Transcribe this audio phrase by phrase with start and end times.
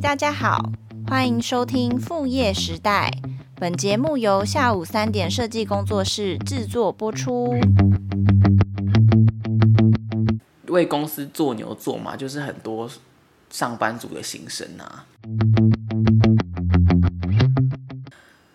[0.00, 0.72] 大家好，
[1.06, 3.10] 欢迎收听副业时代。
[3.56, 7.54] 本节目由下午三点设计工作室制作播出。
[10.68, 12.90] 为公司做牛做马，就是很多
[13.50, 15.04] 上班族的心声啊。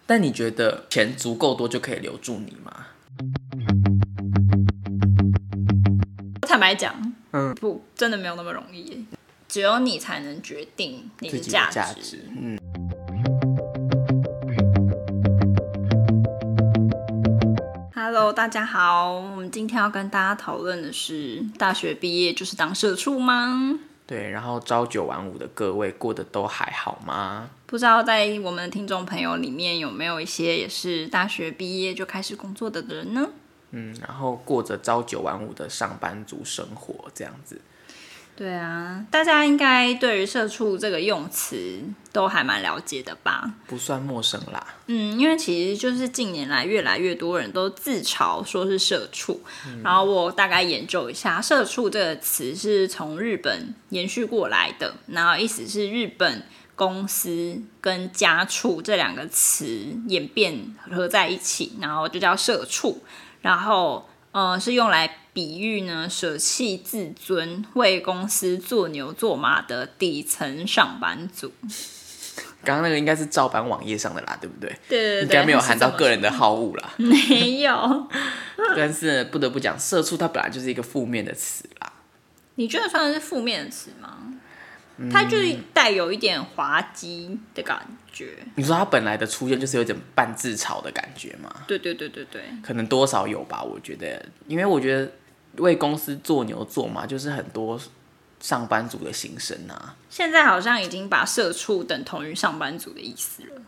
[0.07, 2.88] 但你觉得钱足够多就可以留住你吗？
[6.41, 9.05] 坦白讲，嗯，不，真的没有那么容易。
[9.55, 11.75] 只有你才能决定你的价值。
[11.75, 12.59] 价值，嗯。
[17.96, 23.79] Hello，大家好，我们今天要跟大家讨论的是：大学毕业就是当社畜吗？
[24.05, 27.49] 对，然后朝九晚五的各位过得都还好吗？
[27.65, 33.30] 不知道在我们的听众朋友里面有没有一些也是大学毕业就开始工作的人呢？
[33.72, 37.61] 嗯，然后过着朝九晚五的上班族生活，这样子。
[38.38, 41.80] 对啊，大家应该对于“社畜”这个用词
[42.12, 43.50] 都还蛮了解的吧？
[43.66, 44.75] 不算陌生啦。
[44.88, 49.42] 嗯，因为其实就是近年来越来越多人都自嘲说是社畜。
[49.66, 56.44] 嗯，然后我大概研究一下，“社畜”这个词是从日本延续过来的，然后意思是日本
[56.75, 59.66] 公司跟家畜这两个词
[60.09, 63.02] 演变合在一起，然后就叫社畜。
[63.42, 65.20] 然后呃，是用来。
[65.36, 71.52] 比喻呢，舍弃自尊，为公司做牛做马的底层上班族。
[72.64, 74.69] 刚刚那个应该是照搬网页上的啦，对不对？
[74.88, 76.89] 对对对，应该没有含到个人的好恶啦。
[76.95, 78.08] 没有。
[78.77, 81.92] 但是不得不讲，社畜它本来就是一个负面的词啦。
[82.55, 84.17] 你觉得算是负面的词吗？
[85.11, 88.30] 它就是带有一点滑稽的感觉。
[88.55, 91.53] 你说它本来的出现就是有点半自嘲的感觉吗？
[91.67, 93.61] 对对对对对，可能多少有吧。
[93.61, 95.11] 我觉得，因为我觉得。
[95.58, 97.80] 为公司做牛做马，就是很多
[98.39, 99.95] 上班族的心声啊。
[100.09, 103.61] 现在好像已经把社畜等同于上班族的意思了。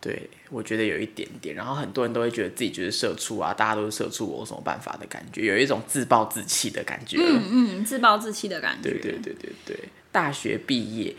[0.00, 1.54] 对，我觉得有一点点。
[1.54, 7.16] 然后很多人都会觉得自己就是社畜啊，大家都是社畜，我有什么办法的感觉，有一种自暴自弃的感觉。
[7.18, 8.90] 嗯嗯，自暴自弃的感觉。
[8.90, 9.78] 对对对对对。
[10.12, 11.16] 大学毕业，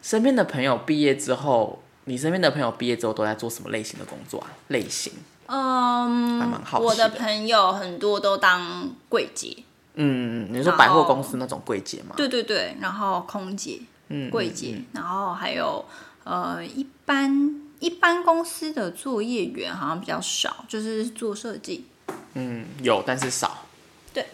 [0.00, 4.50] 身边的朋友毕业之后，你身边的朋友毕业之后都在做什么类型的工作啊？
[4.68, 5.12] 类型？
[5.54, 6.84] 嗯，还蛮好的。
[6.86, 9.54] 我的朋友很多都当柜姐。
[9.96, 12.14] 嗯，你说百货公司那种柜姐吗？
[12.16, 15.84] 对对对，然后空姐，嗯，柜姐，嗯，然后还有
[16.24, 21.84] 呃，一般一般公司的作业员好像比较少，就是做设计。
[22.32, 23.66] 嗯，有，但是少。
[24.14, 24.24] 对。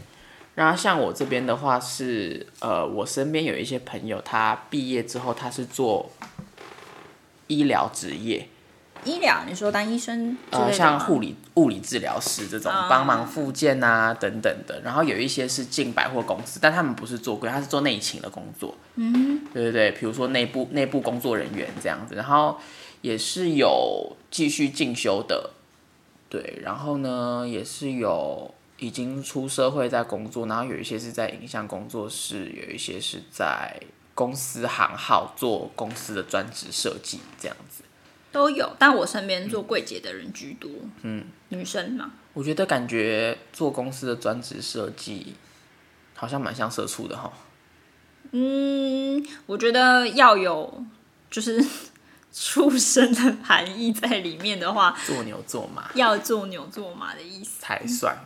[0.55, 6.13] 然后像我这边的话是，呃，我身边有一些朋友，他毕业之后他是做
[7.49, 8.49] 医疗职业。
[9.05, 10.37] 医疗，你说当医生？
[10.51, 14.81] 呃，像护理、物理治疗师这种，帮忙复健啊等等的。
[14.85, 18.75] 然后有一些是进百货公司，但他们不是做柜，他是做内勤的工作。
[18.97, 22.15] 嗯，对对对，比如说内部内部工作人员这样子。
[22.15, 22.59] 然后
[23.01, 25.51] 也是有继续进修的，
[26.29, 26.61] 对。
[26.63, 33.81] 然后呢，也是有已经出社会在工作，然后有一些是在影像工作室，有一些是在
[34.15, 37.85] 公司行号做公司的专职设计这样子。
[38.39, 40.71] 都有，但我身边做柜姐的人居多。
[41.03, 45.35] 嗯，女生嘛，我觉得感觉做公司的专职设计，
[46.15, 47.33] 好像蛮像社畜的哈。
[48.31, 50.85] 嗯，我觉得要有
[51.29, 51.61] 就是
[52.33, 58.17] 畜生的含义在里面的话，做牛做马，要做牛做马的意思才算。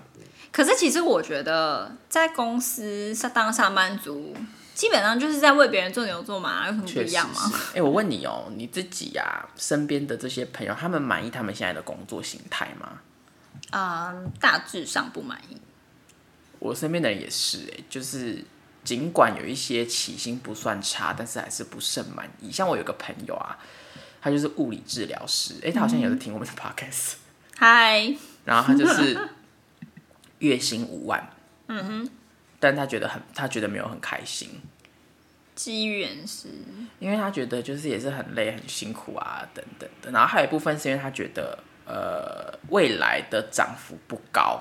[0.51, 4.37] 可是其实我觉得在公司上当上班族。
[4.82, 7.53] 基本上就是在为别人做牛做马，有什么不一样吗？
[7.70, 12.98] 哎、欸，我问你哦，你自己呀、啊，身边的这些朋友，他们满意他们现在的工作形态吗？
[13.71, 15.56] 啊、呃，大致上不满意。
[16.59, 18.44] 我身边的人也是，哎，就是
[18.82, 22.50] 尽管有一些起薪不算差，但是还是不甚满意。
[22.50, 23.56] 像我有个朋友啊，
[24.21, 27.12] 他就是物理治疗师，哎、欸，他好像也是听我们的 podcast。
[27.56, 29.28] 嗨，然后他就是
[30.41, 31.31] 月薪五万。
[31.69, 32.10] 嗯哼。
[32.59, 34.48] 但他觉得很，他觉得没有很开心。
[35.55, 36.49] 机缘是，
[36.99, 40.10] 因为他觉得就是也是很累、很辛苦啊，等等的。
[40.10, 44.60] 然后还有一部分是因为他觉得，呃，未来的涨幅不高。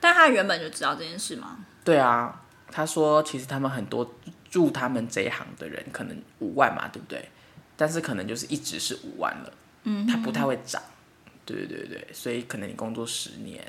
[0.00, 1.64] 但他原本就知道这件事吗？
[1.84, 4.14] 对啊，他说其实他们很多
[4.50, 7.28] 入他们这一行的人可能五万嘛，对不对？
[7.76, 9.52] 但是可能就是一直是五万了，
[9.84, 10.82] 嗯，他不太会涨。
[11.44, 13.64] 对对对对，所以可能你工作十年。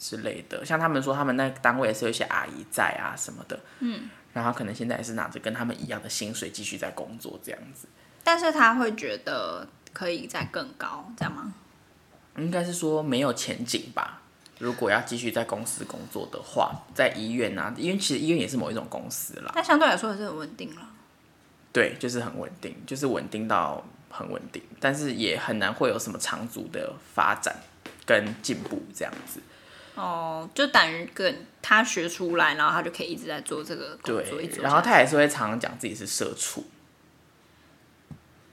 [0.00, 7.88] 之类的，像他们说，他们那个单位也是有一些阿姨在啊什么的，嗯，然后可能现在也是拿着跟他们一样的薪水继续在工作这样子，
[8.22, 11.54] 但是他会觉得可以再更高，这样吗？
[12.36, 14.22] 应该是说没有前景吧。
[14.58, 20.82] 如果要继续在公司工作的话，在医院啊，因为其实医院也是某一种公司啦，但相对来说也是很稳定了。
[21.72, 27.54] 对，就是很稳定，就是稳定到很稳定，但是也很难会有什么长足的发展
[28.04, 29.40] 跟进步这样子。
[29.98, 36.64] 哦，就等于跟他学出来，然后他就可以一直在做这个工作，对，然后他也是会常常讲自己是社畜。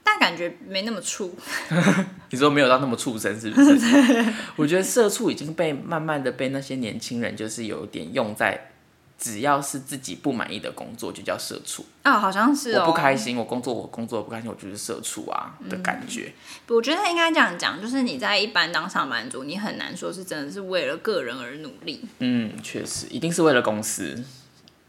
[0.02, 1.36] 但感觉没那么畜，
[2.30, 4.32] 你说没有到那么畜生是不是？
[4.56, 8.70] 我觉得社畜已经被慢慢的被那些年轻人就是有点用在，
[9.18, 16.32] 只要是自己不满意的工作就叫社畜啊、哦，好像是、哦、我不开心，我工作我工作不开心，我就是社畜啊的感觉。
[16.68, 22.04] 嗯、我觉得应该这样讲，就是你在一般当上班族，你很难说是真的是为了个人而努力。
[22.18, 24.22] 嗯，确实，一定是为了公司。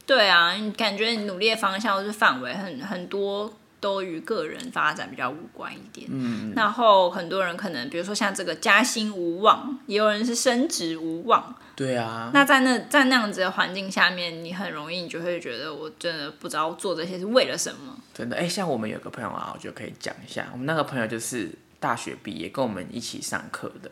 [0.04, 3.52] 对啊，你感觉你努力的方向或是范围很很多。
[3.80, 12.30] 都与个人发展比较无关一点，嗯，然后很多人可能，比如说像这个加薪无望，也有人是升职无望，对啊。
[12.34, 17.96] 那在那在那样子的环境下面，你很容易你就会觉得，我真的不知道做这些是为了什么。
[18.12, 23.88] 真的，哎，像我们有个朋友啊，我觉得可以讲一下，我们那个朋友就是大学毕业，跟我们一起上课的，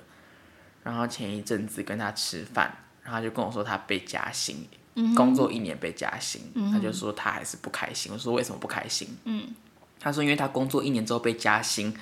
[0.83, 4.67] 然后前一阵子跟他吃饭，然后他就跟我说他被加薪，
[4.97, 8.11] 嗯，工作一年被加薪，嗯，他就说他还是不开心。
[8.12, 9.17] 我说为什么不开心？
[9.25, 9.55] 嗯。
[10.06, 11.93] 他说：“因为他工作一年之后被加薪，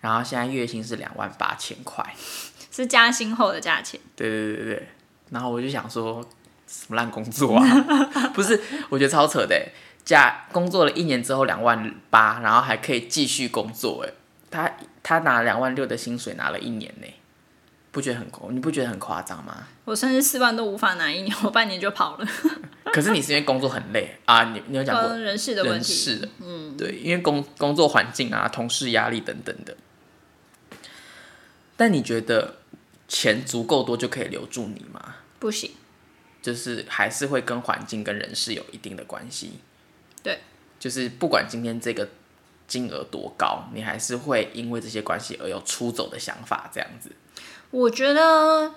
[0.00, 2.14] 然后现在月薪是两万八千块，
[2.70, 4.88] 是加薪后的价钱。”对对对对，
[5.30, 6.24] 然后我就想说，
[6.68, 7.64] 什么烂工作啊？
[8.32, 9.60] 不是，我觉得超扯的。
[10.04, 14.06] 加工作了一年之后两万八，然后还可以继续工作。
[14.06, 14.12] 哎，
[14.48, 14.72] 他
[15.02, 17.06] 他拿两万六的薪水拿了一年呢，
[17.92, 18.50] 不觉得很夸？
[18.50, 19.68] 你不觉得很夸张吗？
[19.84, 22.26] 我甚至四万都无法拿一年，我半年就跑了。
[22.92, 24.44] 可是你是因为工作很累啊？
[24.52, 25.92] 你你有讲过人事的问题？
[25.92, 29.76] 人事的，嗯，对，因为工工作环境啊、同事压力等等的。
[31.76, 32.56] 但你觉得
[33.08, 35.16] 钱足够多就可以留住你吗？
[35.38, 35.72] 不行，
[36.40, 39.58] 就是还是会跟环境跟人事有一定的关系。
[40.22, 40.40] 对，
[40.78, 42.08] 就是不管今天这个
[42.66, 47.10] 金额多高，你还是会因为这些关系而有出走的想法，这样子。
[47.72, 48.72] 我觉得。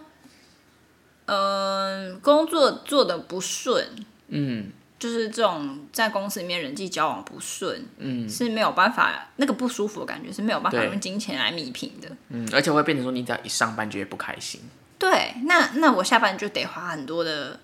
[1.27, 3.83] 嗯，工作做的不顺，
[4.27, 14.61] 嗯，就是这种在公司里面人际交往不顺，嗯，是没有办法，那个不舒服的感觉是没有办法用金钱来弭平的，嗯，而且会变成说你只要一上班就会不开心，
[14.99, 17.59] 对，那那我下班就得花很多的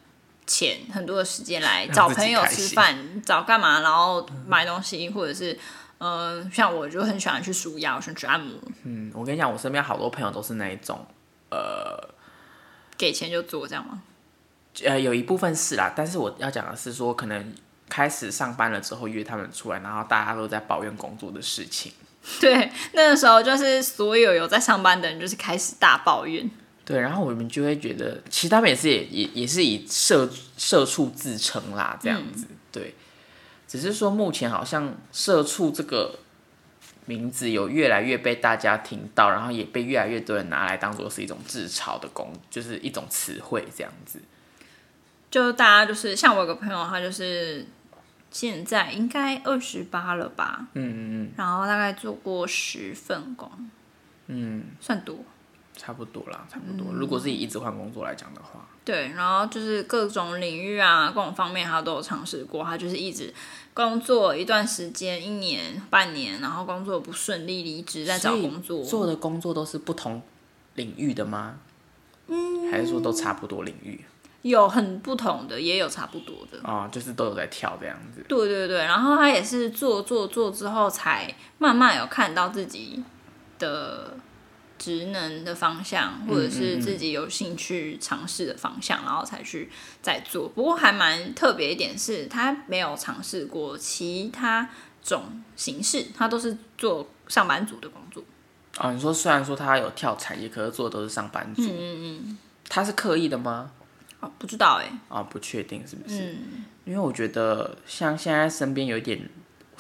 [0.48, 5.56] 钱，很多的时间来找朋友吃饭，找干嘛，然后买东西，或者是，
[6.00, 11.06] 嗯，像我就很喜欢去舒压，我喜欢去按摩，嗯，我跟你讲，我身边好多朋友都是那一种，
[11.52, 12.10] 呃。
[12.98, 14.00] 给钱就做这样吗？
[14.84, 17.52] 呃，有一部分是啦，但是我要讲的是说，可能
[17.90, 21.92] 开始上班了之后约他们出来，然后大家都在抱怨工作的事情。
[22.40, 26.48] 对，那个时候就是所有有在上班的人就是开始大抱怨。
[26.86, 32.46] 对，然后我们就会觉得，其实他们也是也也也是以社社畜自称啦，这样子。
[32.52, 32.58] 嗯。
[32.72, 32.94] 对，
[33.68, 36.20] 只是说目前好像社畜这个。
[37.06, 44.20] 名字有越来越被大家听到，然后也被越来越多人拿来当做是一种自嘲的工，就是一种词汇这样子。
[45.30, 47.66] 就大家就是像我有个朋友，他就是
[48.30, 53.50] 现在应该二十八了吧，嗯嗯嗯，然后大概做过十份工，
[54.28, 55.18] 嗯，算多，
[55.82, 56.92] 差不多啦，差不多。
[56.92, 63.34] 嗯，如果是以一直换工作来讲的话，对，然后就是各种领域啊，各种方面他都有尝试过，他就是一直。
[63.74, 68.84] 工作一段时间，一年、半年，然后工作不顺利，离职再找工作。
[68.84, 70.22] 做的工作都是不同
[70.76, 71.58] 领域的吗？
[72.28, 74.06] 嗯，还是说都差不多领域？
[74.44, 76.60] 有很不同的，也有差不多的。
[76.64, 78.24] 哦，就是都有在跳这样子。
[78.28, 83.04] 对对对，然后他也是做做做之后，才慢慢有看到自己
[83.58, 84.14] 的。
[84.82, 89.70] 职能的方向，或者是自己有兴趣尝试的方向，嗯嗯嗯，然后才去
[90.02, 90.50] 再做。
[90.50, 94.68] 不过还蛮特别一点是，他没有尝试过其他
[95.04, 98.24] 种形式，他都是做上班族的工作。
[98.80, 101.62] 哦，你说虽然说他有跳产业，可是做的都是上班族。
[101.62, 103.70] 嗯嗯嗯，他是刻意的吗？
[104.20, 104.92] 哦，不知道哎。
[105.10, 106.34] 哦，不确定是不是？
[106.34, 109.30] 嗯，因为我觉得像现在身边有一点。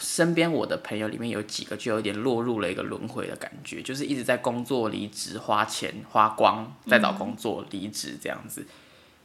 [0.01, 8.65] 身边我的朋友里面有几个就有点落入了一个轮回的感觉，就是一直在工作离职花钱花光，再找工作离职这样子，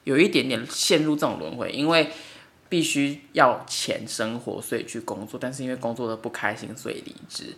[0.04, 2.10] 有一点点陷入这种轮回，因为
[2.68, 7.56] 必须要钱生活，所以去工作，但是因为工作的不开心，所以离职。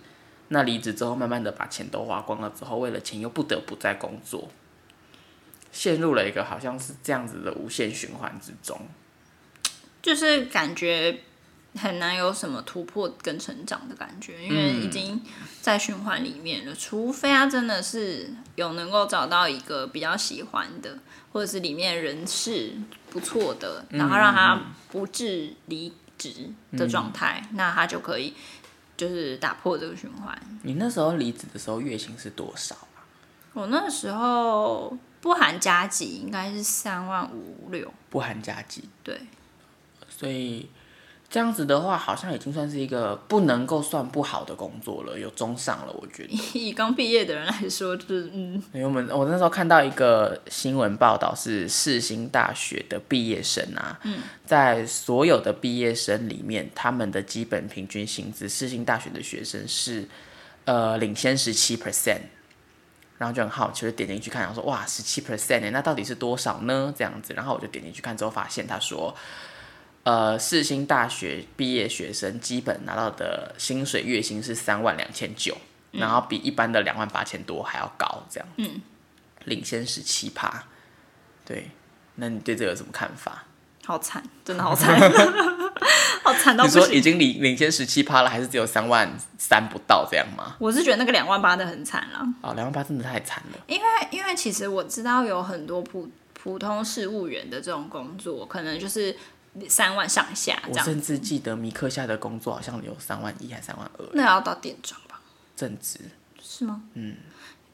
[0.50, 4.48] 那离职之后，慢慢的把钱都花光了之后，为了钱又不得不再工作，
[5.72, 8.80] 陷入了一个好像是这样子的无限循环之中，
[10.00, 11.22] 就是感觉。
[11.78, 15.20] 很难有什么突破跟成长的感觉，因为已经
[15.62, 16.72] 在循环里面了。
[16.72, 20.98] 嗯、除非他真的是有能够找到一个比较喜欢的，
[21.32, 22.72] 或者是里面人事
[23.10, 28.34] 不错的，然后让他不致离职的状态，嗯、那他就可以
[28.96, 30.38] 就是打破这个循环。
[30.62, 33.06] 你那时候离职的时候月薪是多少啊？
[33.52, 38.88] 我那时候不含加急，应该是三万五六，不含加急。
[39.02, 39.20] 对，
[40.08, 40.68] 所以。
[41.30, 46.30] 这样子的话，好像已经算是一个不能够算不好的工作了，有中上了，我觉得。
[46.58, 48.54] 以刚毕业的人来说，就是嗯。
[48.72, 60.08] 因为我们我那时候看到一个新闻报道，是世新大学的毕业生啊，嗯，在所有的毕业生里面，他们的基本平均薪资，世新大学的学生是
[60.64, 62.20] 呃领先十七 percent，
[63.18, 66.94] 然后就很好奇，就点进去看，然后说哇，十七 percent，那到底是多少呢？
[66.96, 69.14] 这样子，然后我就点进去看之后，发现他说。
[70.08, 75.54] 呃，世新大学毕业学生基本拿到的薪水月薪是三万两千九，
[75.92, 78.80] 然后比一般的两万八千多还要高，这样，嗯，
[79.44, 80.64] 领先十七趴，
[81.44, 81.70] 对，
[82.14, 83.44] 那你对这个有什么看法？
[83.84, 84.98] 好惨，真的好惨，
[86.24, 86.64] 好惨到。
[86.64, 90.56] 你说已经领领先十七趴了，还是只有三万三不到这样吗？
[90.58, 92.26] 我是觉得那个两万八的很惨了。
[92.40, 93.58] 哦，两万八真的太惨了。
[93.66, 99.14] 因为因为其实我知道有很多普普通事务员的这种工作，可能就是。
[99.66, 105.18] 三万上下，我甚至记得米克夏的工作好像有三万一还三万二，那要到店长吧？
[105.56, 106.00] 正职
[106.42, 106.82] 是吗？
[106.92, 107.16] 嗯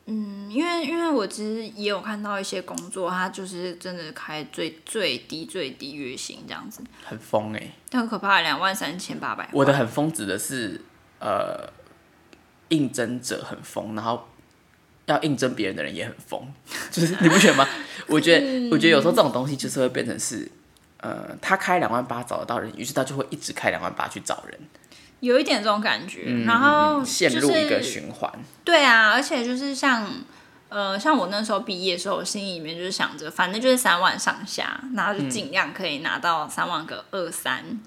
[0.06, 9.48] 嗯，因为因为我其实也有看到一些工作，他就是真的开最最低最低月薪这样子，很疯哎、但，很可怕，两万三千八百。
[9.52, 10.80] 我的很疯指的是
[11.18, 11.68] 呃，
[12.68, 14.28] 应征者很疯，然后
[15.06, 16.52] 要应征别人的人也很疯，
[16.90, 17.66] 就是你不觉得吗？
[18.06, 20.50] 我觉得、嗯、我觉得有时候这种东西就是会变成是。
[21.04, 24.58] 呃，他开两万八找得到人，于是他就会一直开两万八去找人，
[25.20, 28.32] 有一点这种感觉，嗯、然后、就是、陷入一个循环。
[28.64, 30.11] 对啊，而且就是像
[30.70, 37.78] 呃，像我那时候毕业的时候，我心里面就是想着，反正就是三万上下，然后就尽量可以拿到三万个二三。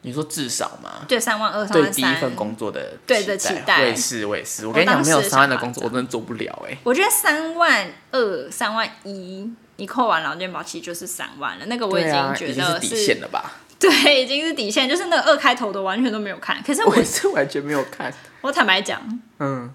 [0.00, 1.04] 你说至少吗？
[1.06, 1.92] 对，三万二三万三。
[1.92, 4.66] 对第一份工作的对的期待，我也是，我也是。
[4.66, 6.78] 我跟你讲，没有三万的工作，我真的做不了哎、欸。
[6.84, 9.52] 我觉得三万二、三万一。
[9.80, 13.50] 你扣完劳健保其实就是三万了，那个我已经觉得是，啊、是底线了吧？
[13.80, 16.62] 对，已经是底线，就是那个二开头的完全都没有看。
[16.62, 18.12] 可是我，是完全没有看。
[18.42, 19.00] 我坦白讲，
[19.38, 19.72] 嗯，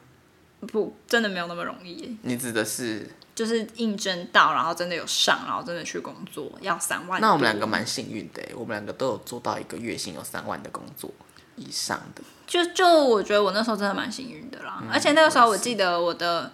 [0.68, 2.16] 不，真的没有那么容易。
[2.22, 3.10] 你指的是？
[3.34, 7.20] 就是应征到，然后真的有上，然后真的去工作，要三万。
[7.20, 11.12] 那我们两个蛮幸运的，我们两个都有做到一个月薪有三万的工作
[11.56, 12.22] 以上的。
[12.46, 16.52] 就就我觉得我那时候真的蛮幸运的啦，嗯、而且那个时候我记得我的。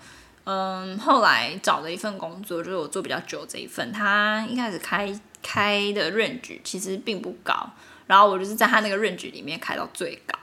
[0.52, 7.72] 嗯，后来找了一份工作，就是我做比较久这一份，他一开始开开的 range 其实并不高，
[8.08, 10.38] 然后我就是在他那个 range 里面开到最高。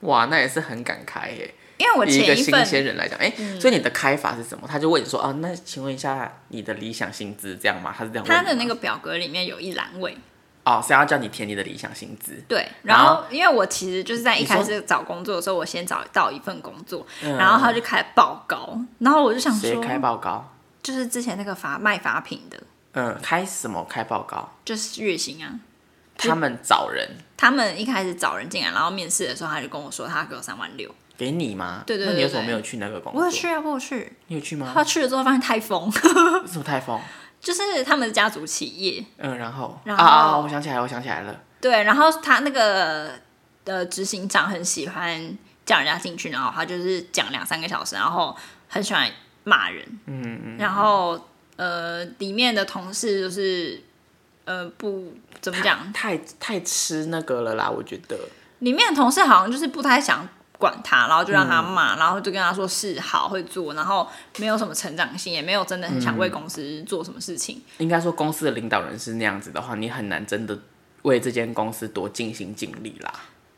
[0.00, 1.54] 哇，那也是很敢开耶！
[1.76, 4.66] 因为我前一个新鲜人来讲，哎、嗯，所以你的开法是什么？
[4.66, 7.94] 他就问你说，啊，那请问一下你的理想薪资这样吗？
[7.96, 8.36] 他是这样问。
[8.36, 10.16] 他的那个表格里面有一栏位。
[10.64, 12.42] 哦，是要叫你填你的理想薪资。
[12.46, 20.52] 对，然后，因为我其实就是在一开始找工作的时候，我先找到一份工作，嗯、然后他就开报告，然后我就想说，谁开报高？
[20.82, 22.58] 就是之前那个发卖发品的。
[22.92, 24.50] 嗯，开什么开报告？
[24.64, 25.60] 就是月薪啊。
[26.22, 30.94] 他们找人，他们一开始找人进来，然后面试的时候，他就跟我说，他给我三万六。
[31.16, 31.82] 给你吗？
[31.86, 32.14] 对对对，对。
[32.14, 33.20] 那你为什么没有去那个工作？
[33.20, 34.12] 我有去啊，我有去。
[34.26, 34.70] 你有去吗？
[34.74, 35.86] 他去了之后发现太疯。
[35.86, 37.00] 为什么太疯？
[37.40, 43.12] 就是他们的家族企业，嗯，然后，然后啊，我想起来了，我想起来了，对，然后他那个
[43.64, 48.36] 的执行长很喜欢叫人家进去，然后他就是讲两三个小时，然后
[48.68, 49.10] 很喜欢
[49.44, 51.18] 骂人，嗯嗯，然后
[51.56, 53.82] 呃，里面的同事就是
[54.44, 58.18] 呃不怎么讲，太太吃那个了啦，我觉得。
[58.58, 60.28] 里面的同事好像就是不太想。
[60.60, 67.60] 管他，然后就让他骂，嗯，然后就跟他说是好会做，然后没有什么成长性，也没有真的很想为公司做什么事情。
[67.78, 70.56] 应该说，公司的领导人是那样子的话，你很难真的
[71.02, 73.12] 为这间公司多尽心尽力啦。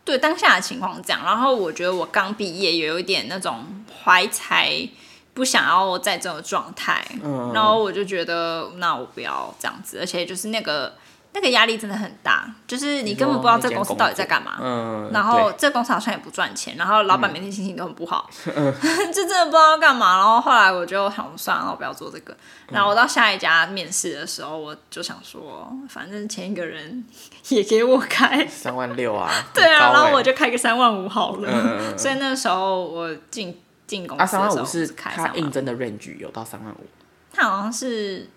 [0.05, 3.67] 对当下的情况这样，然后我觉得我刚毕业，也有一点那种
[4.05, 4.89] 怀才
[5.35, 10.95] 不想要在这种状态，嗯，然后我就觉得那我不要这样子，而且就是那个。
[11.35, 18.73] 那个压力真的很大，就是你根本不知道这个公司到底在干嘛，嗯，然后这个公司好像也不赚钱，然后老板每天心情都很不好，嗯、
[19.13, 20.19] 就真的不知道干嘛。
[20.19, 22.37] 然后后来我就想算了，我不要做这个。
[22.69, 27.05] 然后我到下一家面试的时候，我就想说，反正前一个人
[27.49, 28.47] 也给我开。
[28.47, 31.49] 三万六啊， 对啊，然后我就开个三万五好了。
[31.51, 36.87] 嗯、所以那时候我进进公司的时候，啊，三万五是开他应征的 range 有到三万五，
[37.33, 38.29] 他好像是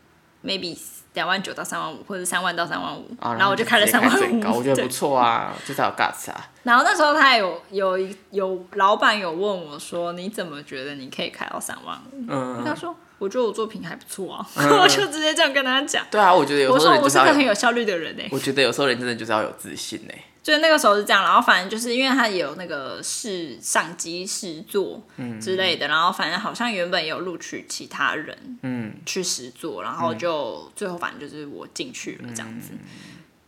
[0.46, 0.78] maybe。
[1.16, 6.50] 两万九到三万五，或者三万到三万五，然后我就开了三万五，我觉得不错啊，至少有 guts 啊。
[6.64, 7.98] 然后那时候他有有
[8.32, 14.46] 有老板有问我说：“你怎么觉得你可以开到三万五？”嗯，他说：“我觉得我作品还不错啊。
[14.58, 16.06] 嗯” 我就直接这样跟他讲。
[16.12, 18.24] 对啊，我觉得有时候我说我是个很有效率的人呢。
[18.30, 20.14] 我觉得有时候人真的就是要有自信呢。
[20.46, 25.02] 就是那个时候是这样，然后反正就是因为他有那个试上机试做
[25.42, 32.74] 之类的，嗯、然后反正好像原本也有录取其他人，嗯，去实做，然后就、嗯、最后反正就是我进去了这样子。
[32.74, 32.80] 嗯、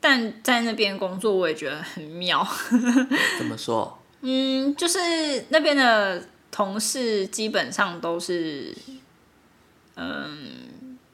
[0.01, 2.44] 但在那边工作我也觉得很妙，
[3.38, 4.01] 怎么说？
[4.22, 4.98] 嗯，就是
[5.50, 8.75] 那边的同事基本上都是，
[9.96, 10.27] 嗯，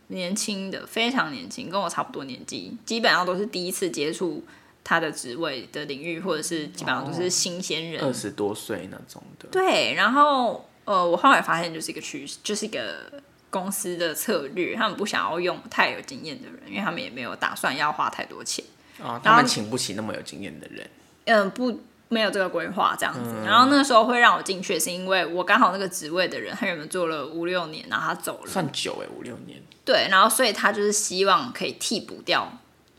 [0.08, 4.42] 年轻的，非常年轻，跟我差不多年纪，基本上都是第一次接触。
[4.84, 9.48] 他的职位的领域，或者是基本上都是新鲜人，二十多岁那种的。
[9.50, 13.12] 对，然后呃，我后来发现就是一个趋势，就是一个
[13.50, 18.66] 公司的策略，他们不想要用太有经验的人，因为他们也没有打算要花太多钱。
[19.02, 20.90] 哦，他们请不起那么有经验的人。
[21.26, 23.22] 嗯，不，没有这个规划这样子。
[23.24, 29.62] 嗯、然后那个时候会让我进去，是因为我刚好那个职位的人，他原本做了五六年，然后他走了，算久哎，五六年。
[29.86, 32.52] 对，然后所以他就是希望可以替补掉。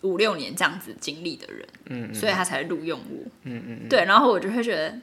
[0.04, 3.88] 五六年这样子经历的人，嗯，嗯，所以他才录用我，嗯嗯，嗯。
[3.88, 4.98] 对，然后我就会觉得，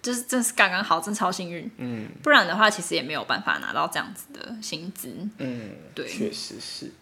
[0.00, 6.92] 就是真是刚刚好，真超幸运，嗯，不然的话，其实也没有办法拿到这样子的薪资，嗯，对，确实是，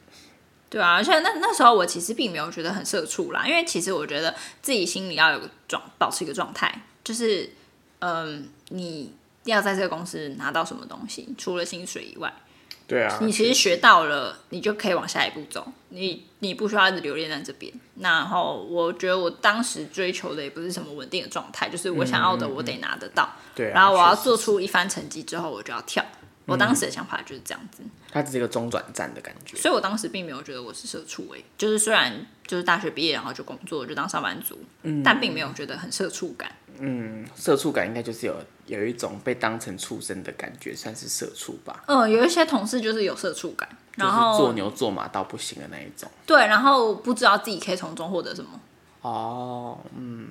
[0.71, 7.51] 对啊，而且那那时候我其实并没有觉得很社畜啦，因为其实我觉得自己心里要有个状，保持一个状态，就是，
[7.99, 9.13] 嗯，你
[9.45, 12.33] 要在这个公司拿到什么东西，除了薪水以外。
[12.87, 15.67] 对啊，你其实学到了，你就可以往下一步走。
[15.89, 17.73] 你你不需要一直留恋在这边。
[18.01, 23.29] 然后我觉得我当时追求的也不是什么稳定的状态，就是我想要的我得拿得到。
[23.55, 26.05] 对、嗯，然后我要做出一番成绩之后，我就要跳。
[26.47, 27.83] 我当时的想法就是这样子。
[28.13, 29.57] 它只是一个中转站的感觉。
[29.57, 36.55] 所以我当时并没有觉得我是社畜诶，就是虽然就是大学毕业然后就工作就当上班族，嗯、但并没有觉得很社畜感。
[36.79, 38.35] 嗯，社畜感应该就是有
[38.67, 41.85] 有一种被当成畜生的感觉，算是社畜吧。
[41.87, 46.11] 嗯，有一些同事就是有社畜感，然后做牛做马到不行的那一种。
[46.27, 48.61] 对，然后不知道自己可以从中获得什么。
[49.03, 50.29] 哦，嗯，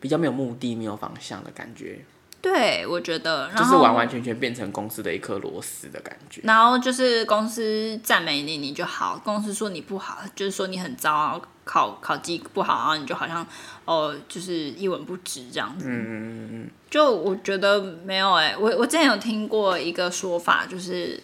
[0.00, 2.04] 比较没有目的、没有方向的感觉。
[2.42, 6.40] 对，我觉得然后就是完完全全变成公司的一颗螺丝的感觉。
[6.44, 13.44] 然后就是公司赞美你，你就好；公司说你不好，就是说你很糟，考考绩不好，然后你就好像
[13.84, 15.86] 哦，就是一文不值这样子。
[15.88, 16.70] 嗯嗯嗯。
[16.88, 21.20] 就我觉得没有哎、欸，我我之前有听过一个说法，就是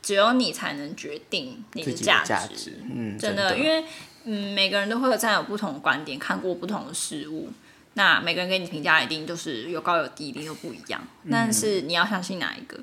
[0.00, 2.28] 只有你才能决定你的价值。
[2.28, 3.84] 价值嗯，真的，真的因为
[4.24, 7.50] 嗯，每个人都会有这样有不同的观点，看过不同的事物。
[7.94, 11.00] 那每个人给你评价一定就是有高有低，一定都不一样。
[11.30, 12.78] 但是你要相信哪一个？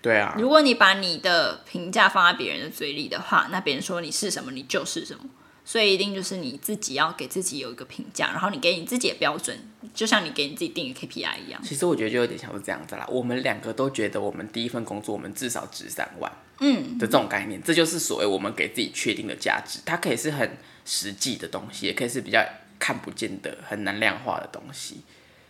[0.00, 0.34] 对啊。
[0.38, 5.24] 如果你把你的评价放在别人的嘴里的话，那别人说你是什么，你就是什么。
[5.66, 9.58] 所以一定就是你自己要给自己有一个评价，然后你给你自己的标准，
[9.94, 11.58] 就像你给你自己定一个 KPI 一样。
[11.62, 13.06] 其实我觉得就有点像是这样子啦。
[13.08, 19.80] 我们两个都觉得我们第一份工作我们至少值三万，嗯的这种概念，这就是所谓我们给自己确定的价值。
[19.86, 22.44] 它可以是很实际的东西，也可以是比较。
[22.78, 25.02] 看不见的、很难量化的东西，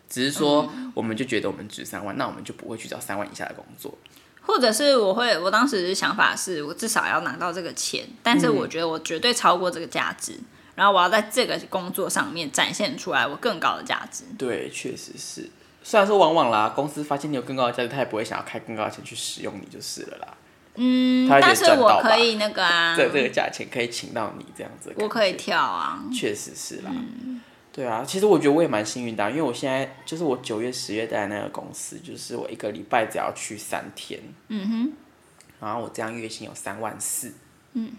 [0.08, 3.96] 只是说，我们就觉得我们值三万，那我们就不会去找三万以下的工作。
[4.46, 14.24] 或者是我会，我当时的想法是我至少要拿到这个钱，但是我觉得我绝对超过这个价值，嗯、然后我要在这个工作上面展现出来我更高的价值。
[14.36, 15.48] 对，确实是。
[15.82, 20.28] 虽然说往往啦，公司发现你有更高的价值，他也不会想要开更高的钱去使用你就是了啦。
[20.76, 27.40] 嗯，但是我可以那个啊，这这个价钱可以请到你这样子，我可以跳啊，确实是啦，嗯、
[27.72, 34.92] 对啊，其实我觉得我也蛮幸运的、啊，因为我现在就是我九月十月在那个公司，就是我一个礼拜只要去三天，嗯哼，
[35.60, 37.32] 然后我这样月薪有三万四，
[37.74, 37.92] 嗯，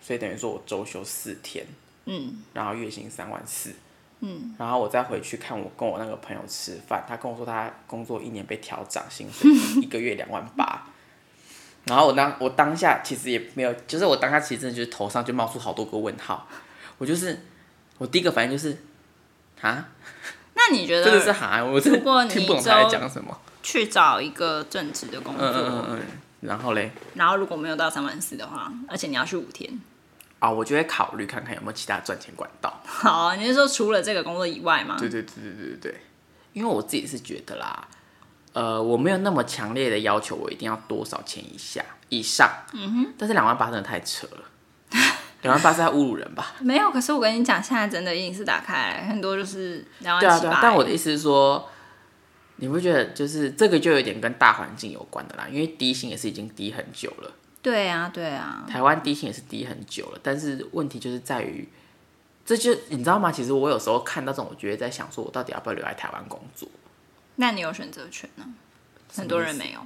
[0.00, 1.64] 所以等于说我周休四天，
[2.06, 3.72] 嗯，然后月薪三万四，
[4.18, 9.48] 嗯，然后我再回去看我跟我那个朋友吃饭，他跟我说他工作一年被调涨薪水，
[9.80, 10.88] 一个月两万八。
[11.86, 16.46] 然后我当我当下其实也没有，就是我当下其实真的就是头上就冒出好多个问号，
[16.98, 17.40] 我就是
[17.98, 18.76] 我第一个反应就是，
[19.60, 19.88] 啊？
[20.54, 21.04] 那你觉得？
[21.04, 21.62] 真的是哈？
[21.64, 23.38] 我真的听不懂他在讲什么。
[23.62, 26.02] 去找一个正职的工作，嗯嗯嗯，
[26.42, 26.92] 然后嘞？
[27.14, 29.80] 然后如果没有到三万四的话，而且你要去五天，
[30.38, 32.80] 啊，我就会考虑看看有没有其他赚钱管道。
[32.84, 34.96] 好，你是说除了这个工作以外吗？
[34.98, 36.00] 对对对对对对对，
[36.52, 37.88] 因为我自己是觉得啦。
[38.56, 42.50] 呃，我没有那么强烈的要求，我一定要多少钱以下以上。
[42.72, 44.44] 嗯哼，但是两万八真的太扯了，
[45.42, 46.54] 两万八是在侮辱人吧？
[46.60, 50.38] 没有，可是我跟你讲，现在真的硬是打开很多就是两万七八。
[50.38, 51.68] 对啊，对啊，但我的意思是说，
[52.56, 57.30] 你不觉得就是这个就有点跟大环境有关的啦，因为低薪也是已经低很久了。
[57.60, 61.68] 对啊，对啊，台湾低薪也是低很久了，但是问题就是在于，
[62.46, 63.30] 这就你知道吗？
[63.30, 66.66] 其实我有时候看到这种，我觉得在想说，我到底要不要留在台湾工作？
[67.36, 68.44] 那你有选择权呢？
[69.14, 69.80] 很多人没有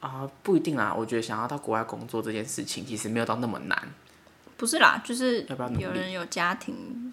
[0.00, 0.94] 啊，不一定啦。
[0.96, 3.88] 我觉得想要到国外工作这件事情，其实没有到那么难。
[4.56, 5.46] 不是啦，就是
[5.78, 7.12] 有人有家庭，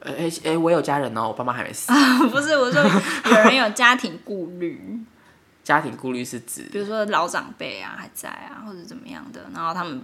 [0.00, 1.92] 哎哎、欸欸，我有家人哦，我爸妈还没死。
[2.30, 5.00] 不是，我说有人有家庭顾虑。
[5.62, 10.02] 家庭顾虑是指，比如说老长辈啊还在啊，或者怎么样的，然后他们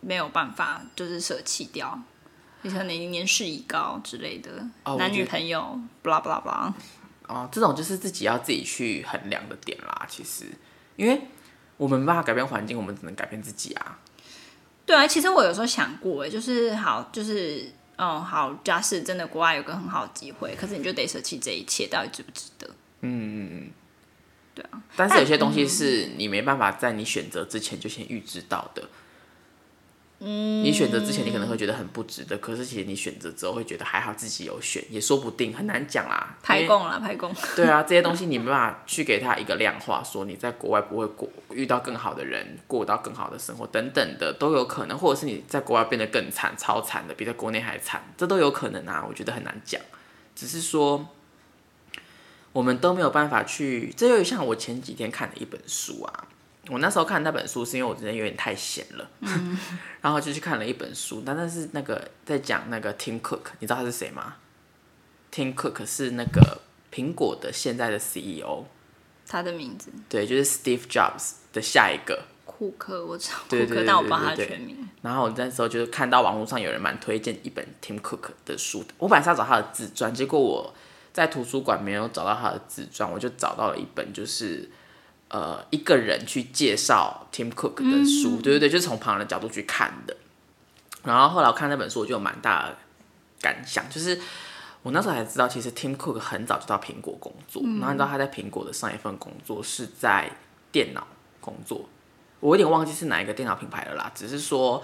[0.00, 1.98] 没有办法就是舍弃掉，
[2.60, 4.50] 你可能年事已高之类的，
[4.84, 6.74] 哦、男女朋友，巴拉巴拉巴拉。
[7.28, 10.06] 哦，这种就是自己要自己去衡量的点啦。
[10.08, 10.44] 其实，
[10.96, 11.20] 因为
[11.76, 13.98] 我们没办法改变环境，我们只能改变自己啊。
[14.84, 22.68] 对啊，其实我有时候想过，就是好，就是嗯，好，假设真的国外有个很好的机会，可是你就得舍弃这一切，到底值不值得？
[23.00, 23.70] 嗯嗯嗯。
[24.54, 28.82] 对啊，但是有些东西是你没办法在你选择之前就先预知到的。
[28.82, 28.88] 嗯，
[30.18, 36.36] 你选择之前你可能会觉得很不值得，可是其实你选择之后会觉得还好自己有选，也说不定，很难讲啦。
[36.42, 37.34] 排供啦，排供。
[37.54, 49.04] 对啊，这些东西你没办法去给他一个量化，说你在国外不会过遇到更好的人，过到更好的生活等等的都有可能，或者是你在国外变得更惨，超惨的，比在国内还惨，这都有可能啊。
[49.06, 49.80] 我觉得很难讲，
[50.34, 51.08] 只是说。
[52.52, 56.24] 我们都没有办法去，这又像我前几天看的一本书啊。
[56.68, 59.58] 我那时候看那本书是因为我真的有点太闲了，嗯、
[60.00, 61.22] 然后就去看了一本书。
[61.24, 64.34] 但那是那个在讲那个 Tim Cook，你知道他是谁吗
[65.32, 66.60] ？Tim Cook 是那个
[66.92, 68.64] 苹果的现在的 CEO。
[69.26, 69.90] 他的名字？
[70.08, 72.24] 对，就是 Steve Jobs 的下一个。
[72.44, 74.88] 库克，我知道对对对，但我不知道他全名。
[75.02, 80.74] 然后我那时候就是看到网络上有人蛮推荐一本 Tim Cook 的书的，我本来是要找他的自传，结果我。
[81.12, 84.70] 在图书馆没有找到他的自传，我就找到了一本，就是
[85.28, 90.16] 呃一个人去介绍 Tim Cook 的书，嗯、对对对，就是从旁人的角度去看的。
[91.04, 92.76] 然后后来我看那本书，我就有蛮大的
[93.40, 94.20] 感想，就是
[94.82, 100.30] 我那时候才知道，其实 Tim Cook 很早就到苹果工作，嗯、然后你知道他在苹果的上一份工作是在
[100.72, 101.06] 电脑
[101.40, 101.88] 工作，
[102.40, 104.82] 我有点忘记是哪一个电脑品牌了啦，只是说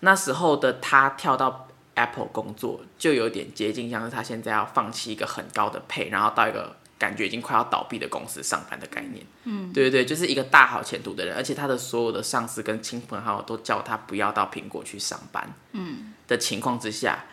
[0.00, 1.68] 那时候的他跳到。
[1.96, 9.22] Apple 工作就有点接近，像是他现在要放弃一个很高的 pay，然后到一个感觉已经快要倒闭的公司上班的概念。
[9.44, 15.54] 嗯，对对对，就是一个大好前途的人，而且他的所有的上司跟亲朋好友都叫他不要到苹果去上班。
[15.72, 17.26] 嗯，的情况之下，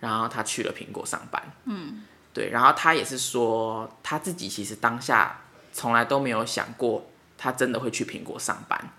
[0.00, 1.42] 然后他去了苹果上班。
[1.66, 5.40] 嗯，对，然后他也是说他自己其实当下
[5.74, 8.92] 从来都没有想过他真的会去苹果上班，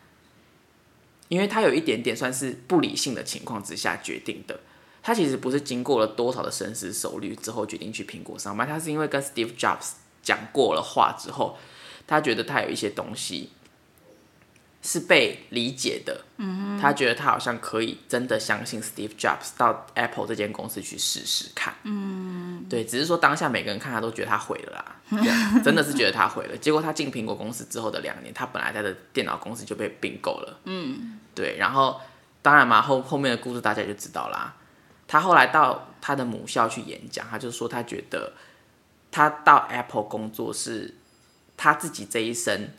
[1.28, 4.60] 因为他有一点点算是不理性的情况之下决定的。
[5.02, 11.58] 他其实不是经过了多少的深思熟虑之后决定去苹果上班，他是因为跟 Steve Jobs 讲过了话之后，
[12.08, 13.52] 他觉得他有一些东西
[14.82, 24.96] 是被理解的，嗯，他觉得他好像可以真的相信 Steve Jobs 到 Apple 这间公司去试试看，嗯，对，只是说当下每个人看他都觉得他毁了啦，
[25.64, 26.58] 真的是觉得他毁了。
[26.58, 32.00] 结果他进苹果公司之后的两年，他本来在的电脑公司就被并购了，嗯，对，然后
[32.42, 34.56] 当然嘛，后后面的故事大家就知道啦。
[35.10, 38.32] 他后来到他的母校去演讲，他就说他觉得
[39.12, 40.96] 他到 Apple 工作是
[41.58, 42.70] 他自己这一生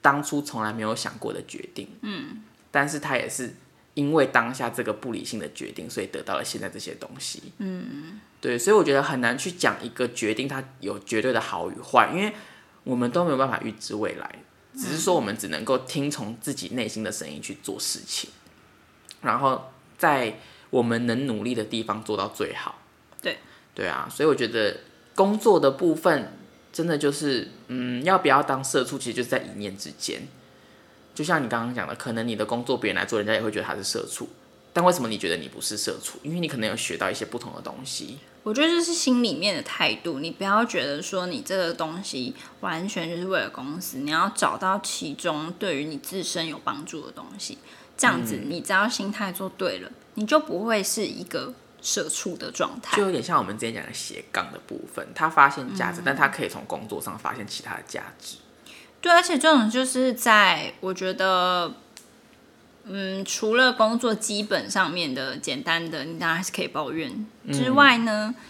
[0.00, 1.88] 当初从来没有想过的决定。
[2.02, 3.54] 嗯，但是他也是
[3.94, 7.42] 因为当下这个不理性的决定，所以得到了现在这些东西。
[7.58, 12.32] 嗯，对，所以我觉得很难去讲一个决定它有绝对的好与坏，因为
[12.82, 14.38] 我们都没有办法预知未来，
[14.74, 18.30] 只是说我们只能够听从自己内心的声音去做事情，
[19.22, 20.38] 然后在。
[20.70, 22.82] 我们能努力的地方做到最好。
[23.22, 23.38] 对，
[23.76, 24.76] 对啊，所以我觉得
[25.14, 26.32] 工作的部分
[26.72, 30.22] 真的就是，嗯，要不要当社畜，其实就是在一念之间。
[31.14, 34.28] 就像你刚刚讲的，可能你的工作别人来做，人家也会觉得他是社畜。
[34.72, 36.18] 但为什么你觉得你不是社畜？
[36.24, 38.18] 因为你可能有学到一些不同的东西。
[38.42, 47.58] 我觉得这是心里面的态度，你不要觉得说你这个东西完全就是为了公司，你要找到其中对于你自身有帮助的东西。
[47.96, 49.88] 这样子，你只要心态做对了。
[49.88, 51.52] 嗯你就不会是一个
[51.84, 58.38] 社畜的状态，就有点像我们之前讲的斜杠的部分，他发现价值，嗯、但他可以从工作上发现其他的价值。
[59.02, 61.74] 对，而且这种就是在我觉得，
[62.84, 68.44] 嗯，除了工作基本上面的简单的，你当然还是可以抱怨之外呢，嗯、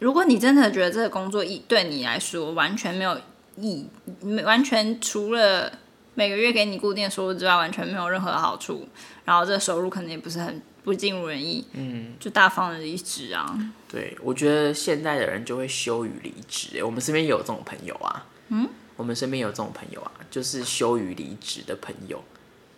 [0.00, 3.16] 如果你真的觉得这个工作意对你来说完全没有
[3.56, 3.86] 意
[4.22, 5.70] 义，完全除了
[6.14, 8.88] 每个月给你固定的收入之外，完全没有任何好处。
[9.24, 13.58] 然后这个收入可能也不是很不尽如人意，嗯，就大方的离职啊。
[13.88, 16.84] 对，我觉得现在的人就会羞于离职。
[16.84, 22.22] 我们身边有这种朋友啊，嗯，我们身边有这种朋友啊，就是羞于离职的朋友，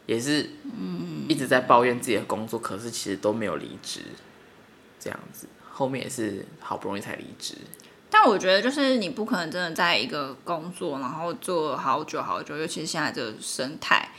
[0.06, 4.02] 也是，嗯，一直在抱怨自己的工作，可是其实都没有离职，
[5.00, 7.56] 这样子，后面也是好不容易才离职。
[8.08, 14.10] 但我觉得，就是你不可能真的在一个工作，然后做好久好久，尤其是现在这个生态。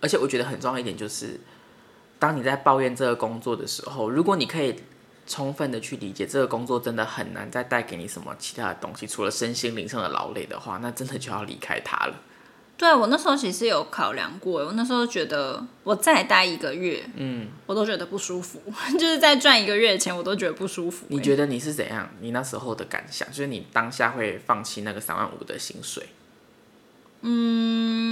[0.00, 1.40] 而且我觉得很重要一点就是，
[2.22, 4.76] 当你在抱怨这个工作的时候，如果你可以
[5.26, 12.14] 充分的去理解这个工作真的很难再带给你什么其他的东西，除了身心灵上的劳累的话，那真的就要离开它了。
[12.78, 18.62] 对，我那时候其实有考量过，我那时候觉得我再待一个月，嗯，我都觉得不舒服，
[18.94, 21.06] 就是在赚一个月的钱，我都觉得不舒服。
[21.08, 22.08] 你觉得你是怎样？
[22.20, 26.06] 你那时候的感想，就是你当下会放弃那个三万五的薪水？
[27.24, 28.11] 嗯，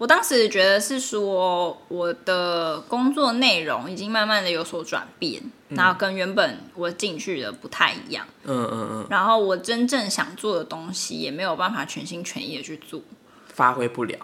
[0.00, 8.26] 我当时觉得是说我的工作内容已经慢慢的有所转变，嗯、然后跟原本我进去的不太一样。
[8.44, 9.06] 嗯嗯嗯。
[9.10, 13.02] 然后我真正想做的东西也没有办法全心全意的去做。
[13.48, 14.16] 发挥不了，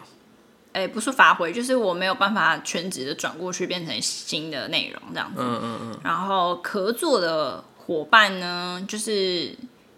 [0.73, 5.43] 哎、欸，不是发挥，就是我没有办法全职的转过去变成新的内容这样子。
[5.43, 5.99] 嗯嗯嗯。
[6.03, 9.55] 然后合作的伙伴呢，就是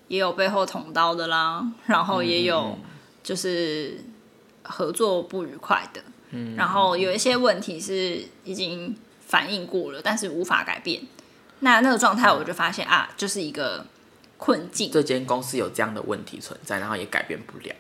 [0.09, 2.77] 也有背后捅刀的啦，然后也有
[3.23, 4.03] 就是
[4.69, 6.01] 合作不愉快的。
[6.31, 6.55] 嗯。
[6.55, 11.03] 然后有一些问题是已经反映过了，但是无法改变。
[11.61, 13.85] 那那个状态，我就发现啊，就是一个
[14.37, 14.91] 困境。
[14.93, 17.75] 这间公司有这样的问题存在，然后也改变不了。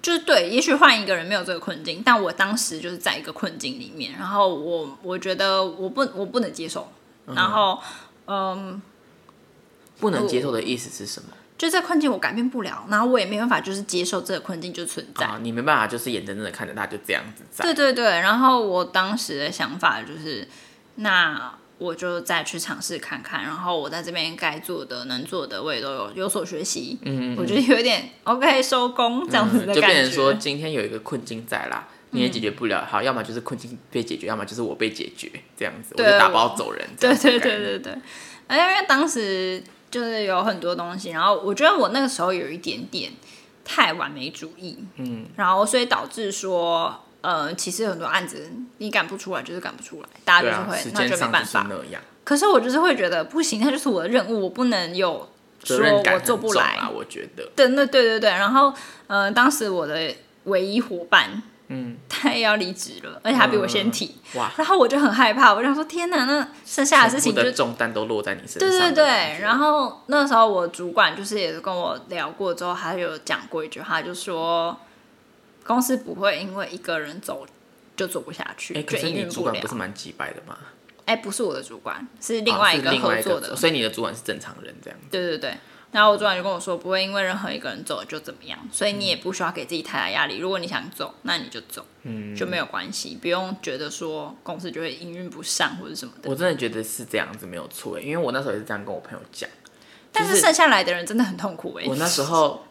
[0.00, 6.86] 就是对，也许换一个人没有这个困境，但我当时就是在一个困境里面，然后我我觉得我不我不能接受，
[7.26, 7.82] 然后
[8.26, 8.80] 嗯，
[9.98, 11.30] 不能接受的意思是什么？
[11.58, 17.64] 就这困境我改变不了，然后我也没办法就是接受这个困境就存在，啊、你没办法就是眼睁睁的看着他就这样子在。
[17.64, 20.46] 对对对，然后我当时的想法就是
[20.96, 21.54] 那。
[21.78, 26.98] 我就再去尝试看看，然后我在这边该做的、能做的，我也都有有所学习。
[27.02, 29.80] 嗯，嗯，我觉得有点 OK 收工这样子的感觉。
[29.82, 32.80] 就变成说，今天有一个困境在啦，你也解决不了。
[32.80, 36.82] 嗯、好，要么就是困境被解决，要么就是我被解决，这样子，我就打包走人。
[36.98, 37.92] 对对对对对。
[38.48, 43.12] 因为当时就是有很多东西，然后我觉得我那个时候有一点点
[43.64, 44.78] 太完美主义。
[44.96, 47.02] 嗯，然后所以导致说。
[47.22, 51.66] 呃，其实很多案子你赶不出来，就是赶不出来，大家就是会，啊、那就没办法。
[52.22, 55.28] 可是我就是会觉得不行，那就是我的任务，我不能有
[55.64, 56.78] 说我做不来。
[56.94, 57.50] 我觉得。
[57.56, 58.30] 对，那对对对。
[58.30, 58.72] 然后，
[59.08, 64.14] 呃，当时我的唯一伙伴，嗯，他也要离职了，而且他比我先提。
[64.34, 64.52] 嗯、哇！
[64.56, 68.60] 然后我就很害怕，我就想说：天哪，那剩下的事情就重担都落在你身上。
[68.60, 69.40] 对对对。
[69.40, 74.76] 然后那时候我主管就是也是跟我聊过之后，他有讲过一句话，就说。
[75.68, 77.44] 公司不会因为一个人走
[77.96, 78.72] 就做不下去。
[78.74, 80.56] 哎、欸，可是你主管不是蛮急败的吗？
[81.06, 83.48] 哎、欸，不是我的主管，是另外一个合作的。
[83.48, 84.96] 哦、所以你的主管是正常人这样。
[85.10, 85.56] 对对对。
[85.96, 90.36] 然后我主管就跟我说，不会因为任何一个人走就怎么样，所以你也不需要给自己太大压力。
[90.36, 96.28] 如果你想走，那你就走，嗯，就没有关系，不用觉得说公司就会营运不善或者什么的。
[96.28, 99.48] 我真的觉得是这样子没有错，因为我那时候也是这样跟我朋友讲。
[100.12, 101.86] 但是剩下来的人真的很痛苦哎。
[101.88, 102.62] 我那时候。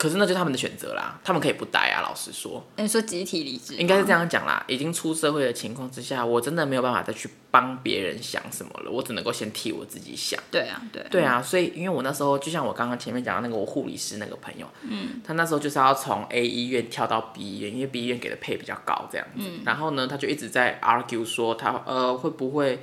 [0.00, 2.00] 可是那就是他们的选择啦，他们可以不待啊。
[2.00, 4.64] 老实说，你说集体离职，应该是这样讲啦。
[4.66, 10.42] 已经出社会的情况之下，我真的没有办法再去帮别人想什么了，我只能够先替我自己想。
[10.50, 11.42] 对啊，对，对啊。
[11.42, 19.42] 所以，因为我那时候就像我刚刚前面讲的那个我护理师那个朋友，嗯，他那时候就是要从 A 医院跳到 B 医院，因为 B 医院给的配比较高，这样子。
[19.46, 19.60] 嗯。
[19.66, 22.80] 然后呢，他就一直在 argue 说他呃会不会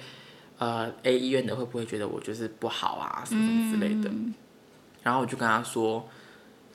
[0.59, 4.07] 呃 A 医院的会不会觉得我就是不好啊什么什么之类的。
[4.07, 4.35] 嗯。
[5.01, 6.07] 然后我就跟他说。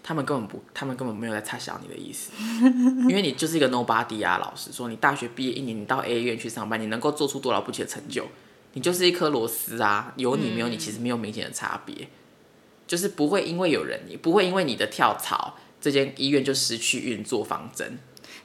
[0.02, 2.32] 他们根本不，他们根本没有在猜想你的意思，
[3.08, 4.38] 因为你就是一个 nobody 啊。
[4.38, 8.26] 老实说，你大学毕业一年，你到 A 院去上班，你能够做出多了不起的成就？
[8.72, 12.08] 你就是一颗螺丝啊，有你没有你，其实没有明显的差别，嗯、
[12.86, 17.98] 就是不会因为有人，你不会因为你的跳槽，这间医院就失去运作方针。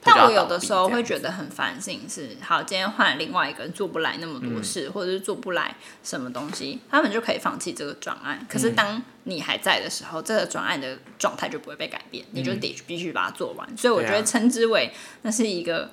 [0.08, 8.46] 但我有的时候会觉得很烦心，是好，今天换了另外一个人做不来那么多事，嗯、或者是做不来什么东西，他们就可以放弃这个专案。
[8.50, 13.68] 可是当你还在的时候，嗯、这个专案的状态就不会被改变，你就得必须把它做完。
[13.70, 14.92] 嗯、所以我觉得称之为
[15.24, 15.92] 那是一个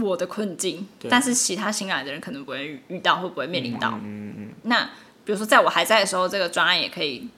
[0.00, 3.98] 我的困境，啊、但是其他新来的人可能不会遇到，会不会面临到？
[4.02, 4.90] 嗯嗯，那
[5.24, 7.28] 比如说在我还在的时候，这个专案也可以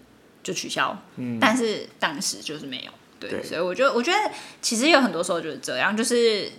[0.42, 2.92] 就取消，嗯、但是当时就是没有。
[3.20, 4.18] 对，对，所以我觉得，我觉得
[4.60, 6.50] 其实有很多时候就是这样，就是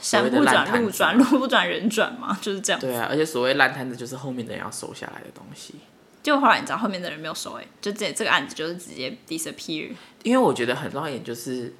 [0.00, 2.80] 山不转路转，路不转人转嘛，就是这样。
[2.80, 5.74] 对啊，而且所谓烂摊子就是后面的人要收下来的东西。
[6.22, 9.90] 就后来你知道后面的人没有收哎，就这这个案子就是直接 disappear。
[10.22, 11.74] 因为我觉得很重要一点就是，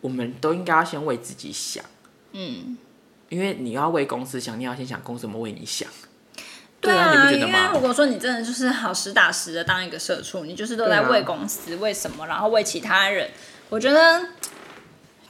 [0.00, 1.84] 我们都应该要先为自己想。
[2.32, 2.76] 嗯。
[3.28, 5.88] 因为你要为公司想，你要先想公司怎么为你想。
[6.80, 13.30] 对啊，因为如果说你真的就是好实打实的当一个社畜，你就是都在为公司、为什么，然后为其他人。
[13.74, 14.24] 我觉得，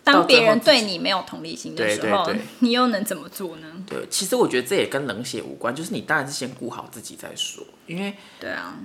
[0.04, 3.66] 当别人对你没有同理心的时候，对对对，你又能怎么做呢？
[3.88, 7.64] 对，其实我觉得这也跟冷血无关，就是你当然是先顾好自己再说。
[7.86, 8.76] 因为，对啊，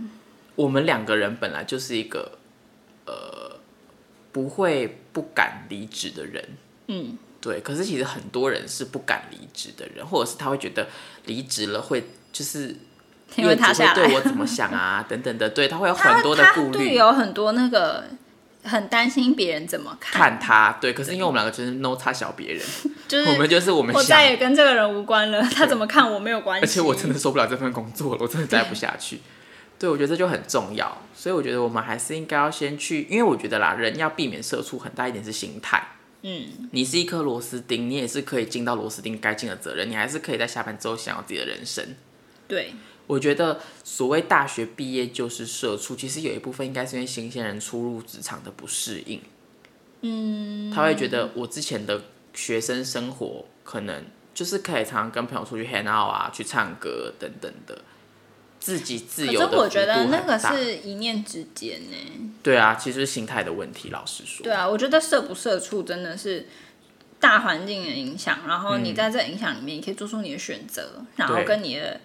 [0.55, 2.37] 我们两个人本来就是一个
[3.05, 3.59] 呃
[4.31, 6.47] 不会不敢离职的人，
[6.87, 7.59] 嗯，对。
[7.59, 10.87] 可是其实很多人是不敢离职的人，或者是他会觉得
[11.25, 12.73] 离职了会就是
[13.35, 15.03] 因为他会对我怎么想啊？
[15.09, 18.05] 等等的，对他会有很多的顾虑，有很多那个
[18.63, 20.77] 很担心别人怎么看看他。
[20.81, 22.61] 对，可是因为我们两个就是 no 差小别人，
[23.07, 26.65] 就是我们就是我们，我再也跟这个人无关了，他怎么看我没有关系。
[26.65, 29.19] 而且我真的受不了这份工作了，我真的待不下去。
[29.79, 35.81] 对，我觉得这就很重要，所以我觉得我们还是应该要先去，因为我觉得啦，人要避免社畜，很大一点是心态。
[36.21, 41.95] 嗯，你是一颗螺丝钉，你也是可以尽到螺丝钉该尽的责任，你还是可以在下班之后想要自己的人生。
[42.45, 42.73] 对，
[43.09, 49.19] 我觉得所谓大学毕业就是社畜，其实有一部分应该是因为新鲜人初入职场的不适应。
[50.01, 52.03] 嗯，他会觉得我之前的
[52.35, 57.81] 学生生活可能就是可以常常跟朋友出去 hang out 啊，去唱歌等等的。
[58.59, 61.95] 自己自由的，可是我觉得那个是一念之间呢。
[62.43, 63.89] 对啊，其实是心态的问题。
[63.89, 66.45] 老实说，对啊，我觉得社不社畜真的是
[67.19, 68.39] 大环境的影响。
[68.45, 72.01] 然后你在这影响里面，你可以做出你的选择，嗯、然后跟你的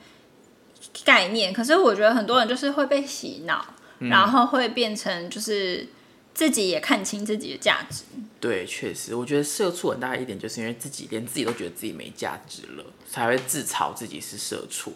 [1.04, 1.52] 概念。
[1.52, 3.64] 可是我觉得很多人就是会被洗脑，
[3.98, 5.88] 嗯、然后会变成就是
[6.32, 8.04] 自己也看清自己的价值。
[8.40, 14.92] 对，确实，我觉得社畜很大一点就是因为自己连自己都觉得自己没价值了，才会自嘲自己是社畜。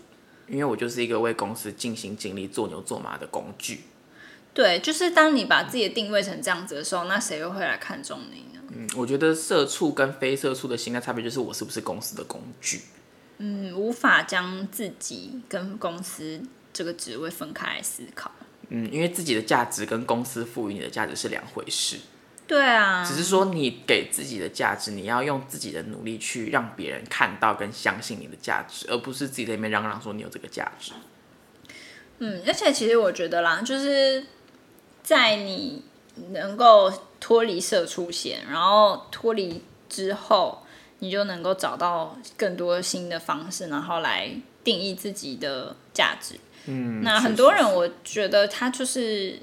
[0.46, 3.80] 因为我就是一个为公司尽心尽力做牛做马的工具。
[4.54, 8.62] 对，就是当你把自己的定位成这样子的时候，那谁又会来看重你呢？
[8.74, 12.80] 嗯，我觉得社畜跟非社畜的心态差别就是我是不是公司的工具。
[13.38, 16.40] 嗯，无法将自己跟公司
[16.72, 18.30] 这个职位分开来思考。
[18.68, 21.98] 嗯，因为自己的价值跟公司赋予你的价值是两回事。
[22.46, 30.92] 对啊，只是说你给自己的价值，你要用自己的努力去让别人看到跟相信你的价值，而不是自己在那边嚷嚷说你有这个价值。
[32.18, 34.26] 嗯，而且其实我觉得啦，就是
[35.02, 35.84] 在你
[36.30, 40.62] 能够脱离社畜线，然后脱离之后，
[40.98, 44.30] 你就能够找到更多新的方式，然后来
[44.62, 46.36] 定义自己的价值。
[46.66, 49.40] 嗯，那很多人我觉得他就是。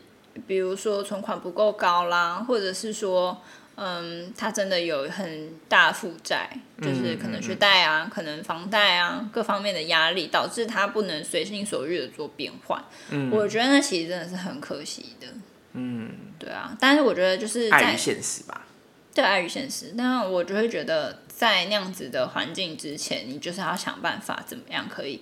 [0.47, 3.41] 比如说存款不够高啦，或者是说，
[3.75, 6.49] 嗯，他真的有很大负债，
[6.81, 12.83] 就是可能学贷啊，嗯嗯、可能房贷啊，各方面的压力，导致他不能随心所欲的做变换。
[13.11, 15.27] 嗯，我觉得那其实真的是很可惜的。
[15.71, 18.67] 嗯，对啊，但是我觉得就是在碍于现实吧。
[19.15, 19.93] 对，碍于现实。
[19.95, 25.21] 那我就会觉得，在那样子的环境之前，你就是要想办法怎么样可以。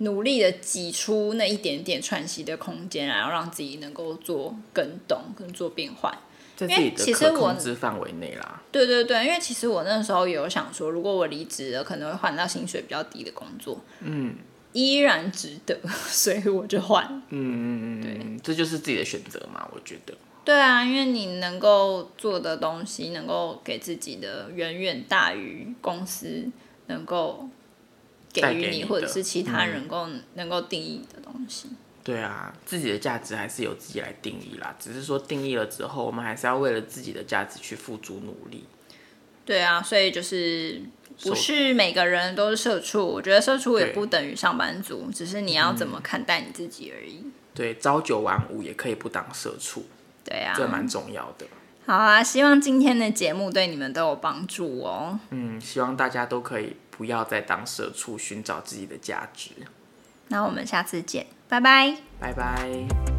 [0.00, 6.16] 努力的挤出那一点点喘息的空间，然后让自己能够做更动、跟做变换，
[6.54, 8.62] 在自己的可控制范围内啦。
[8.70, 14.36] 对对对，因为其实我那时候有想说，如果我离职了，可能会换到薪水比较低的工作，嗯，
[14.72, 17.04] 依然值得，所以我就换。
[17.30, 20.14] 嗯嗯嗯，对，这就是自己的选择嘛，我觉得。
[20.48, 26.50] 对啊，因为你能够做的东西，能够给自己的远远大于公司
[26.86, 27.46] 能够。
[28.30, 31.70] 给予你，或者是其他人够能够定义的东西。
[32.04, 34.76] 对啊，自己的价值还是由自己来定义啦。
[34.78, 38.64] 只是说定义了之后，我们还是要为了自己的价值去付出努力。
[39.46, 40.82] 对啊，所以就是
[41.22, 47.24] 不是每个人都是社畜，我觉得社畜也不等于上班族，只是你要怎么看待你自己而已。
[47.54, 49.86] 对，朝九晚五也可以不当社畜。
[50.28, 51.46] 对啊，这蛮重要的。
[51.86, 55.18] 好啊，希望今天的节目对你们都有帮助哦。
[55.30, 56.76] 嗯，希望大家都可以。
[56.90, 59.52] 不要再当社畜，寻找自己的价值。
[60.26, 63.17] 那我们下次见，拜拜，拜拜。